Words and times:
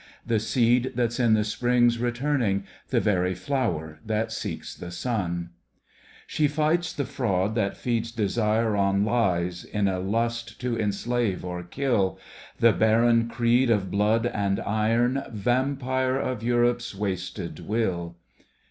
The 0.25 0.39
seed 0.39 0.93
that's 0.95 1.19
in 1.19 1.35
the 1.35 1.43
Spring's 1.43 1.99
returning. 1.99 2.63
The 2.89 2.99
very 2.99 3.35
flower 3.35 3.99
that 4.03 4.31
seeks 4.31 4.73
the 4.73 4.89
sun. 4.89 5.51
She 6.25 6.47
fights 6.47 6.91
the 6.91 7.05
fraud 7.05 7.53
that 7.53 7.77
feeds 7.77 8.11
desire 8.11 8.75
on 8.75 9.05
Lies, 9.05 9.67
iir 9.71 9.97
a 9.97 9.99
lost 9.99 10.59
to 10.61 10.75
en^v^ 10.75 11.35
of 11.59 11.69
kiB, 11.69 12.17
The 12.59 12.73
barreif 12.73 13.27
cseed 13.27 13.69
of 13.69 13.91
blood 13.91 14.25
and 14.25 14.59
iron, 14.61 15.21
Vaitfpinf 15.35 15.79
of 15.83 16.39
Ettape'ir 16.39 16.75
vvoisted 16.77 17.53
vnBt 17.63 18.15